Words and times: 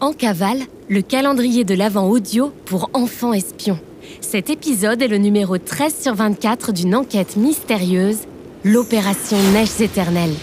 En 0.00 0.12
cavale, 0.12 0.60
le 0.88 1.02
calendrier 1.02 1.64
de 1.64 1.74
l'Avent 1.74 2.08
audio 2.08 2.52
pour 2.66 2.88
enfants 2.92 3.32
espions. 3.32 3.80
Cet 4.20 4.48
épisode 4.48 5.02
est 5.02 5.08
le 5.08 5.18
numéro 5.18 5.58
13 5.58 6.02
sur 6.02 6.14
24 6.14 6.72
d'une 6.72 6.94
enquête 6.94 7.36
mystérieuse, 7.36 8.18
l'opération 8.62 9.36
Neiges 9.52 9.80
éternelles. 9.80 10.34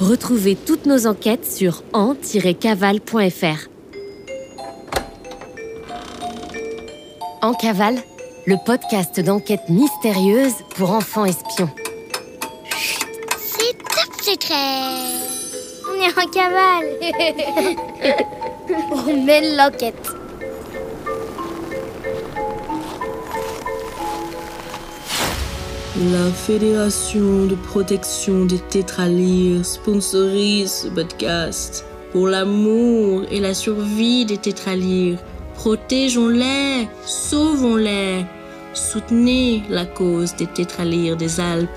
Retrouvez 0.00 0.54
toutes 0.54 0.84
nos 0.84 1.06
enquêtes 1.06 1.50
sur 1.50 1.82
en-cavale.fr. 1.94 3.68
En 7.40 7.54
cavale, 7.54 7.96
le 8.46 8.56
podcast 8.66 9.18
d'enquête 9.20 9.70
mystérieuse 9.70 10.54
pour 10.76 10.90
enfants 10.90 11.24
espions. 11.24 11.70
C'est 13.38 13.78
top 13.78 14.22
secret 14.22 15.39
On 16.00 16.02
est 16.02 16.18
en 16.18 16.26
cavale 16.30 16.86
On 18.92 19.24
mène 19.24 19.56
l'enquête 19.56 20.14
La 26.10 26.30
Fédération 26.32 27.46
de 27.46 27.54
protection 27.54 28.44
des 28.46 28.58
tétralyres 28.58 29.66
sponsorise 29.66 30.84
ce 30.84 30.88
podcast. 30.88 31.84
Pour 32.12 32.28
l'amour 32.28 33.24
et 33.30 33.40
la 33.40 33.52
survie 33.52 34.24
des 34.24 34.38
tétralyres, 34.38 35.18
protégeons-les, 35.54 36.88
sauvons-les. 37.04 38.24
Soutenez 38.72 39.64
la 39.68 39.84
cause 39.84 40.34
des 40.36 40.46
tétralyres 40.46 41.16
des 41.16 41.40
Alpes 41.40 41.68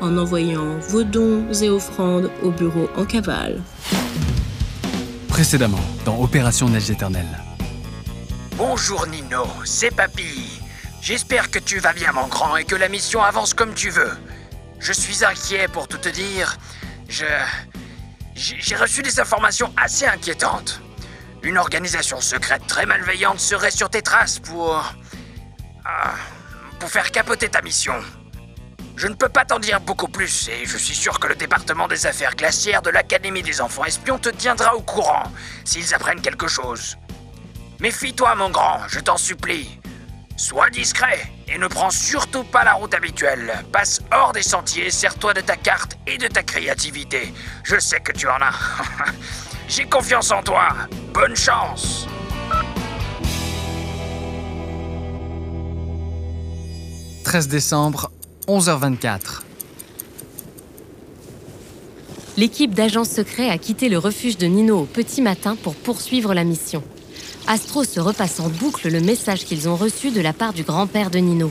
en 0.00 0.16
envoyant 0.18 0.78
vos 0.78 1.04
dons 1.04 1.52
et 1.60 1.68
offrandes 1.68 2.30
au 2.42 2.50
bureau 2.50 2.88
en 2.96 3.04
cavale. 3.04 3.60
Précédemment, 5.28 5.80
dans 6.04 6.20
Opération 6.20 6.68
Neige 6.68 6.90
éternelle. 6.90 7.38
Bonjour 8.56 9.06
Nino, 9.06 9.46
c'est 9.64 9.94
Papy. 9.94 10.60
J'espère 11.00 11.50
que 11.50 11.58
tu 11.58 11.78
vas 11.78 11.92
bien 11.92 12.12
mon 12.12 12.26
grand 12.26 12.56
et 12.56 12.64
que 12.64 12.74
la 12.74 12.88
mission 12.88 13.22
avance 13.22 13.54
comme 13.54 13.74
tu 13.74 13.90
veux. 13.90 14.10
Je 14.80 14.92
suis 14.92 15.24
inquiet 15.24 15.68
pour 15.68 15.88
tout 15.88 15.98
te 15.98 16.08
dire. 16.08 16.56
Je... 17.08 17.24
J'ai 18.34 18.76
reçu 18.76 19.02
des 19.02 19.18
informations 19.18 19.72
assez 19.76 20.06
inquiétantes. 20.06 20.80
Une 21.42 21.58
organisation 21.58 22.20
secrète 22.20 22.66
très 22.66 22.86
malveillante 22.86 23.40
serait 23.40 23.70
sur 23.70 23.90
tes 23.90 24.02
traces 24.02 24.38
pour... 24.38 24.84
Ah, 25.84 26.14
pour 26.78 26.90
faire 26.90 27.10
capoter 27.10 27.48
ta 27.48 27.62
mission. 27.62 27.94
Je 28.98 29.06
ne 29.06 29.14
peux 29.14 29.28
pas 29.28 29.44
t'en 29.44 29.60
dire 29.60 29.80
beaucoup 29.80 30.08
plus 30.08 30.48
et 30.48 30.66
je 30.66 30.76
suis 30.76 30.96
sûr 30.96 31.20
que 31.20 31.28
le 31.28 31.36
département 31.36 31.86
des 31.86 32.06
affaires 32.06 32.34
glaciaires 32.34 32.82
de 32.82 32.90
l'Académie 32.90 33.44
des 33.44 33.60
enfants 33.60 33.84
espions 33.84 34.18
te 34.18 34.28
tiendra 34.28 34.74
au 34.74 34.80
courant 34.80 35.22
s'ils 35.64 35.94
apprennent 35.94 36.20
quelque 36.20 36.48
chose. 36.48 36.98
Méfie-toi 37.78 38.34
mon 38.34 38.50
grand, 38.50 38.80
je 38.88 38.98
t'en 38.98 39.16
supplie. 39.16 39.78
Sois 40.36 40.68
discret 40.70 41.30
et 41.46 41.58
ne 41.58 41.68
prends 41.68 41.90
surtout 41.90 42.42
pas 42.42 42.64
la 42.64 42.72
route 42.72 42.92
habituelle. 42.92 43.64
Passe 43.72 44.00
hors 44.10 44.32
des 44.32 44.42
sentiers, 44.42 44.90
sers-toi 44.90 45.32
de 45.32 45.42
ta 45.42 45.54
carte 45.54 45.96
et 46.08 46.18
de 46.18 46.26
ta 46.26 46.42
créativité. 46.42 47.32
Je 47.62 47.78
sais 47.78 48.00
que 48.00 48.10
tu 48.10 48.26
en 48.26 48.40
as. 48.40 48.58
J'ai 49.68 49.84
confiance 49.84 50.32
en 50.32 50.42
toi. 50.42 50.70
Bonne 51.14 51.36
chance. 51.36 52.08
«13 57.24 57.46
décembre, 57.46 58.10
11h24. 58.48 59.42
L'équipe 62.38 62.72
d'agents 62.72 63.04
secrets 63.04 63.50
a 63.50 63.58
quitté 63.58 63.88
le 63.90 63.98
refuge 63.98 64.38
de 64.38 64.46
Nino 64.46 64.78
au 64.78 64.84
petit 64.84 65.20
matin 65.20 65.54
pour 65.62 65.74
poursuivre 65.74 66.32
la 66.32 66.44
mission. 66.44 66.82
Astro 67.46 67.84
se 67.84 68.00
repasse 68.00 68.40
en 68.40 68.48
boucle 68.48 68.88
le 68.90 69.00
message 69.00 69.44
qu'ils 69.44 69.68
ont 69.68 69.76
reçu 69.76 70.10
de 70.10 70.20
la 70.20 70.32
part 70.32 70.54
du 70.54 70.62
grand-père 70.62 71.10
de 71.10 71.18
Nino. 71.18 71.50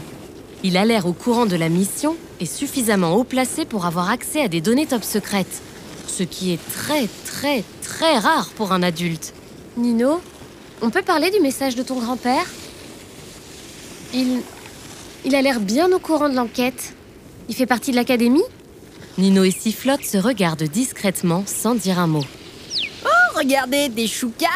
Il 0.64 0.76
a 0.76 0.86
l'air 0.86 1.06
au 1.06 1.14
courant 1.14 1.46
de 1.46 1.56
la 1.56 1.70
mission 1.70 2.16
et 2.40 2.48
suffisamment 2.48 3.14
haut 3.16 3.24
placé 3.24 3.66
pour 3.66 3.86
avoir 3.86 4.10
accès 4.10 4.42
à 4.42 4.48
des 4.48 4.62
données 4.62 4.88
top 4.88 5.04
secrètes. 5.04 5.62
Ce 6.08 6.24
qui 6.24 6.52
est 6.52 6.70
très, 6.74 7.08
très, 7.26 7.64
très 7.84 8.18
rare 8.18 8.50
pour 8.56 8.72
un 8.72 8.82
adulte. 8.82 9.34
Nino, 9.76 10.20
on 10.82 10.90
peut 10.90 11.04
parler 11.04 11.30
du 11.30 11.42
message 11.42 11.76
de 11.76 11.84
ton 11.84 12.00
grand-père? 12.00 12.46
Il. 14.14 14.42
Il 15.28 15.36
a 15.36 15.42
l'air 15.42 15.60
bien 15.60 15.92
au 15.92 16.00
courant 16.00 16.30
de 16.30 16.36
l'enquête. 16.36 16.94
Il 17.50 17.56
fait 17.56 17.66
partie 17.66 17.92
de 17.92 17.98
l'académie? 17.98 18.46
Nino 19.18 19.44
et 19.44 19.52
Sifflotte 19.52 20.06
se 20.06 20.18
regardent 20.18 20.64
discrètement 20.64 21.44
sans 21.46 21.76
dire 21.76 22.00
un 22.00 22.08
mot. 22.08 22.24
Oh, 23.04 23.38
regardez, 23.38 23.90
des 23.90 24.08
choucas 24.08 24.48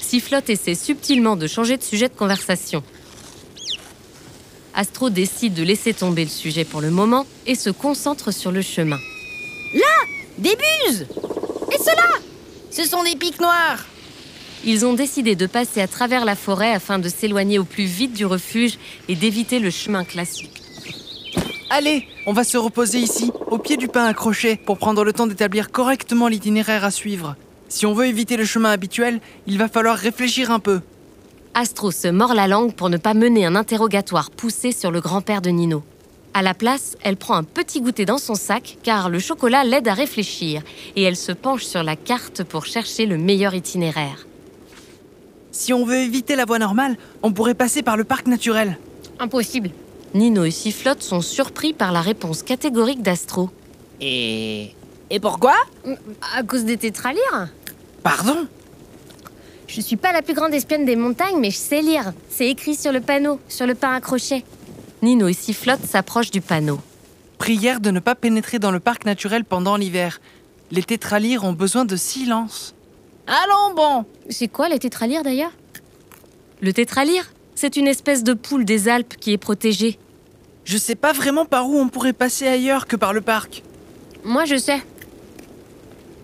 Sifflotte 0.00 0.50
essaie 0.50 0.74
subtilement 0.74 1.36
de 1.36 1.46
changer 1.46 1.76
de 1.76 1.84
sujet 1.84 2.08
de 2.08 2.14
conversation. 2.14 2.82
Astro 4.74 5.10
décide 5.10 5.54
de 5.54 5.62
laisser 5.62 5.94
tomber 5.94 6.24
le 6.24 6.30
sujet 6.30 6.64
pour 6.64 6.80
le 6.80 6.90
moment 6.90 7.24
et 7.46 7.54
se 7.54 7.70
concentre 7.70 8.32
sur 8.32 8.50
le 8.50 8.62
chemin. 8.62 8.98
Là 9.74 10.06
Des 10.38 10.56
buses 10.56 11.06
Et 11.72 11.78
cela 11.78 12.08
Ce 12.72 12.82
sont 12.82 13.04
des 13.04 13.14
pics 13.14 13.40
noirs 13.40 13.86
Ils 14.68 14.84
ont 14.84 14.94
décidé 14.94 15.36
de 15.36 15.46
passer 15.46 15.80
à 15.80 15.86
travers 15.86 16.24
la 16.24 16.34
forêt 16.34 16.72
afin 16.72 16.98
de 16.98 17.08
s'éloigner 17.08 17.60
au 17.60 17.64
plus 17.64 17.84
vite 17.84 18.12
du 18.12 18.26
refuge 18.26 18.78
et 19.08 19.14
d'éviter 19.14 19.60
le 19.60 19.70
chemin 19.70 20.02
classique. 20.02 20.60
Allez, 21.70 22.08
on 22.26 22.32
va 22.32 22.42
se 22.42 22.58
reposer 22.58 22.98
ici, 22.98 23.30
au 23.48 23.58
pied 23.58 23.76
du 23.76 23.86
pain 23.86 24.06
accroché, 24.06 24.56
pour 24.56 24.78
prendre 24.78 25.04
le 25.04 25.12
temps 25.12 25.28
d'établir 25.28 25.70
correctement 25.70 26.26
l'itinéraire 26.26 26.84
à 26.84 26.90
suivre. 26.90 27.36
Si 27.68 27.86
on 27.86 27.94
veut 27.94 28.06
éviter 28.06 28.36
le 28.36 28.44
chemin 28.44 28.72
habituel, 28.72 29.20
il 29.46 29.56
va 29.56 29.68
falloir 29.68 29.96
réfléchir 29.96 30.50
un 30.50 30.58
peu. 30.58 30.80
Astro 31.54 31.92
se 31.92 32.08
mord 32.08 32.34
la 32.34 32.48
langue 32.48 32.74
pour 32.74 32.90
ne 32.90 32.96
pas 32.96 33.14
mener 33.14 33.46
un 33.46 33.54
interrogatoire 33.54 34.32
poussé 34.32 34.72
sur 34.72 34.90
le 34.90 35.00
grand-père 35.00 35.42
de 35.42 35.50
Nino. 35.50 35.84
À 36.34 36.42
la 36.42 36.54
place, 36.54 36.96
elle 37.04 37.16
prend 37.16 37.36
un 37.36 37.44
petit 37.44 37.80
goûter 37.80 38.04
dans 38.04 38.18
son 38.18 38.34
sac 38.34 38.78
car 38.82 39.10
le 39.10 39.20
chocolat 39.20 39.62
l'aide 39.62 39.86
à 39.86 39.94
réfléchir 39.94 40.62
et 40.96 41.04
elle 41.04 41.16
se 41.16 41.30
penche 41.30 41.64
sur 41.64 41.84
la 41.84 41.94
carte 41.94 42.42
pour 42.42 42.66
chercher 42.66 43.06
le 43.06 43.16
meilleur 43.16 43.54
itinéraire. 43.54 44.26
Si 45.56 45.72
on 45.72 45.86
veut 45.86 45.96
éviter 45.96 46.36
la 46.36 46.44
voie 46.44 46.58
normale, 46.58 46.98
on 47.22 47.32
pourrait 47.32 47.54
passer 47.54 47.82
par 47.82 47.96
le 47.96 48.04
parc 48.04 48.26
naturel. 48.26 48.76
Impossible. 49.18 49.70
Nino 50.12 50.44
et 50.44 50.50
Sifflotte 50.50 51.02
sont 51.02 51.22
surpris 51.22 51.72
par 51.72 51.92
la 51.92 52.02
réponse 52.02 52.42
catégorique 52.42 53.00
d'Astro. 53.00 53.48
Et... 54.02 54.74
Et 55.08 55.18
pourquoi? 55.18 55.54
À 56.36 56.42
cause 56.42 56.66
des 56.66 56.76
tétralyres 56.76 57.48
Pardon? 58.02 58.46
Je 59.66 59.80
suis 59.80 59.96
pas 59.96 60.12
la 60.12 60.20
plus 60.20 60.34
grande 60.34 60.52
espionne 60.52 60.84
des 60.84 60.94
montagnes, 60.94 61.40
mais 61.40 61.50
je 61.50 61.56
sais 61.56 61.80
lire. 61.80 62.12
C'est 62.28 62.50
écrit 62.50 62.74
sur 62.74 62.92
le 62.92 63.00
panneau, 63.00 63.40
sur 63.48 63.66
le 63.66 63.74
pain 63.74 63.94
à 63.94 64.00
crochet. 64.02 64.44
Nino 65.00 65.26
et 65.26 65.32
Sifflotte 65.32 65.86
s'approchent 65.86 66.30
du 66.30 66.42
panneau. 66.42 66.80
Prière 67.38 67.80
de 67.80 67.90
ne 67.90 68.00
pas 68.00 68.14
pénétrer 68.14 68.58
dans 68.58 68.72
le 68.72 68.80
parc 68.80 69.06
naturel 69.06 69.44
pendant 69.46 69.76
l'hiver. 69.76 70.20
Les 70.70 70.82
tétralyres 70.82 71.44
ont 71.44 71.54
besoin 71.54 71.86
de 71.86 71.96
silence. 71.96 72.74
Allons 73.26 73.74
bon 73.74 74.04
C'est 74.30 74.46
quoi 74.46 74.68
les 74.68 74.78
tétralyres 74.78 75.24
d'ailleurs? 75.24 75.50
Le 76.60 76.72
tétralyre 76.72 77.32
C'est 77.56 77.76
une 77.76 77.88
espèce 77.88 78.22
de 78.22 78.34
poule 78.34 78.64
des 78.64 78.88
Alpes 78.88 79.14
qui 79.18 79.32
est 79.32 79.38
protégée. 79.38 79.98
Je 80.64 80.78
sais 80.78 80.94
pas 80.94 81.12
vraiment 81.12 81.44
par 81.44 81.68
où 81.68 81.76
on 81.76 81.88
pourrait 81.88 82.12
passer 82.12 82.46
ailleurs 82.46 82.86
que 82.86 82.94
par 82.94 83.12
le 83.12 83.20
parc. 83.20 83.64
Moi 84.22 84.44
je 84.44 84.56
sais. 84.56 84.80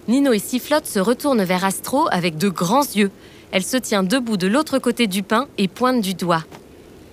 Nino 0.07 0.33
et 0.33 0.39
Sifflotte 0.39 0.87
se 0.87 1.01
retournent 1.01 1.43
vers 1.43 1.65
Astro 1.65 2.07
avec 2.13 2.37
de 2.37 2.49
grands 2.49 2.87
yeux. 2.95 3.11
Elle 3.51 3.65
se 3.65 3.77
tient 3.77 4.05
debout 4.05 4.37
de 4.37 4.47
l'autre 4.47 4.79
côté 4.79 5.09
du 5.09 5.25
pain 5.25 5.49
et 5.59 5.67
pointe 5.67 6.03
du 6.03 6.15
doigt. 6.15 6.45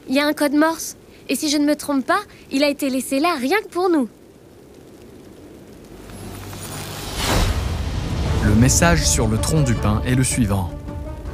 Il 0.08 0.14
y 0.14 0.20
a 0.20 0.26
un 0.28 0.34
code 0.34 0.54
morse. 0.54 0.98
Et 1.30 1.36
si 1.36 1.50
je 1.50 1.58
ne 1.58 1.66
me 1.66 1.76
trompe 1.76 2.06
pas, 2.06 2.22
il 2.52 2.64
a 2.64 2.70
été 2.70 2.90
laissé 2.90 3.20
là 3.20 3.36
rien 3.40 3.58
que 3.62 3.70
pour 3.70 3.90
nous. 3.90 4.08
Message 8.60 9.08
sur 9.08 9.28
le 9.28 9.38
tronc 9.38 9.62
du 9.62 9.74
pain 9.74 10.02
est 10.06 10.16
le 10.16 10.24
suivant. 10.24 10.70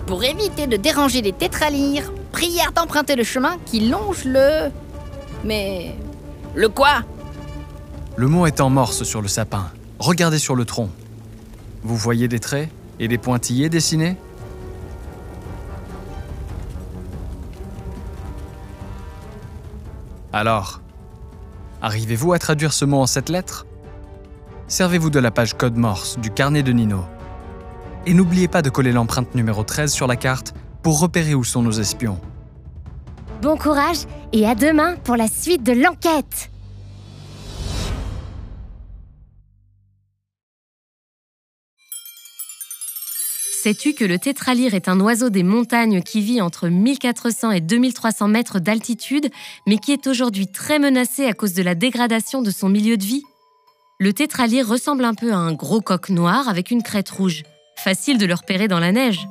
Pour 0.06 0.24
éviter 0.24 0.68
de 0.68 0.77
déranger 0.77 1.24
les 1.24 1.33
tétralyres, 1.33 2.13
prière 2.31 2.72
d'emprunter 2.72 3.16
le 3.16 3.24
chemin 3.24 3.57
qui 3.66 3.89
longe 3.89 4.25
le... 4.25 4.69
Mais... 5.44 5.95
Le 6.54 6.69
quoi? 6.69 7.01
Le 8.16 8.27
mot 8.27 8.45
est 8.45 8.62
en 8.62 8.69
morse 8.69 9.04
sur 9.04 9.24
le 9.24 9.27
sapin. 9.27 9.72
Regardez 9.98 10.38
sur 10.38 10.56
le 10.56 10.66
tronc. 10.66 10.89
Vous 11.81 11.98
voyez 11.98 12.27
des 12.27 12.39
traits 12.39 12.69
et 13.00 13.07
des 13.07 13.18
pointillés 13.18 13.69
dessinés? 13.69 14.18
Alors, 20.31 20.81
arrivez-vous 21.81 22.33
à 22.33 22.39
traduire 22.39 22.71
ce 22.71 22.86
mot 22.86 22.98
en 22.98 23.07
cette 23.07 23.30
lettre 23.30 23.66
Servez-vous 24.68 25.10
de 25.10 25.19
la 25.19 25.31
page 25.31 25.56
code 25.56 25.78
morse 25.78 26.19
du 26.19 26.30
carnet 26.30 26.62
de 26.62 26.71
Nino. 26.71 27.04
Et 28.06 28.13
n'oubliez 28.13 28.48
pas 28.48 28.62
de 28.62 28.69
coller 28.69 28.92
l'empreinte 28.92 29.34
numéro 29.36 29.63
13 29.63 29.92
sur 29.92 30.07
la 30.07 30.16
carte 30.16 30.54
pour 30.84 31.00
repérer 31.00 31.34
où 31.34 31.44
sont 31.44 31.63
nos 31.63 31.72
espions. 31.72 32.19
Bon 33.42 33.57
courage 33.57 34.06
et 34.34 34.48
à 34.48 34.56
demain 34.56 34.96
pour 35.04 35.16
la 35.16 35.28
suite 35.28 35.63
de 35.63 35.72
l'enquête 35.72 36.52
Sais-tu 43.66 43.94
que 43.94 44.06
le 44.06 44.19
tétralyre 44.19 44.75
est 44.75 44.88
un 44.88 45.00
oiseau 45.00 45.31
des 45.31 45.42
montagnes 45.42 46.04
qui 46.04 46.22
vit 46.22 46.40
entre 46.40 46.68
1400 46.68 47.50
et 47.50 47.62
2300 47.62 48.28
mètres 48.28 48.60
d'altitude, 48.60 49.31
mais 49.66 49.80
qui 49.80 49.92
est 49.92 50.06
aujourd'hui 50.06 50.46
très 50.46 50.78
menacé 50.78 51.25
à 51.25 51.34
cause 51.34 51.54
de 51.54 51.63
la 51.63 51.74
dégradation 51.74 52.44
de 52.44 52.52
son 52.52 52.69
milieu 52.69 52.96
de 52.96 53.04
vie? 53.04 53.24
Le 54.00 54.13
tétralyre 54.13 54.68
ressemble 54.68 55.04
un 55.04 55.16
peu 55.16 55.34
à 55.34 55.38
un 55.38 55.54
gros 55.54 55.81
coq 55.81 56.12
noir 56.12 56.48
avec 56.48 56.69
une 56.69 56.84
crête 56.84 57.10
rouge. 57.10 57.42
Facile 57.77 58.18
de 58.18 58.25
le 58.25 58.33
repérer 58.33 58.68
dans 58.68 58.80
la 58.80 58.92
neige. 58.92 59.27